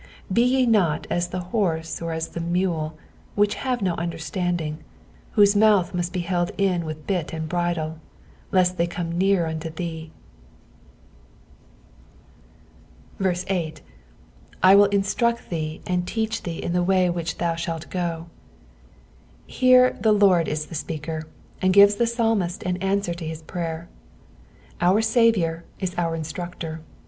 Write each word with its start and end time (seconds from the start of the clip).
g 0.29 0.33
Be 0.33 0.41
ye 0.41 0.65
not 0.65 1.05
as 1.11 1.27
the 1.27 1.41
horse, 1.51 2.01
or 2.01 2.11
as 2.11 2.29
the 2.29 2.39
mule, 2.39 2.97
iv/iich 3.37 3.53
have 3.53 3.81
no 3.83 3.93
under 3.99 4.17
standing: 4.17 4.79
whose 5.33 5.55
mouth 5.55 5.93
must 5.93 6.11
be 6.11 6.21
held 6.21 6.49
in 6.57 6.85
with 6.85 7.05
bit 7.05 7.31
and 7.33 7.47
bridle, 7.47 7.99
lest 8.51 8.77
they 8.77 8.87
come 8.87 9.15
near 9.15 9.45
unto 9.45 9.69
thee. 9.69 10.09
FSA.LU 13.19 13.23
THE 13.23 13.23
THIBTT 13.25 13.37
SECOND. 13.37 13.45
03 13.45 13.55
8. 13.57 13.81
'* 14.63 14.63
I 14.63 14.75
uin. 14.75 14.87
inttnid, 14.89 14.91
ihse 14.91 15.81
and 15.85 16.05
Uadi 16.07 16.29
thtt 16.41 16.59
in 16.61 16.73
the 16.73 16.81
wap 16.83 17.13
ichieh 17.15 17.37
tKou 17.37 17.59
thatt 17.67 17.89
go.''* 17.91 18.25
Ilere 19.47 20.01
the 20.01 20.15
Liord 20.17 20.47
is 20.47 20.65
the 20.65 20.73
speaker, 20.73 21.27
and 21.61 21.73
gives 21.75 21.97
the 21.97 22.07
psalmist 22.07 22.63
an 22.63 22.77
answer 22.77 23.13
to 23.13 23.23
fais 23.27 23.43
prayer. 23.45 23.87
Our 24.81 25.01
Sftviour 25.01 25.61
is 25.79 25.93
our 25.99 26.17
iDstmctor. 26.17 26.79